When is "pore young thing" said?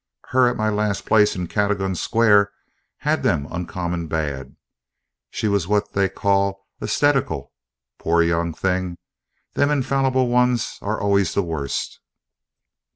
7.99-8.97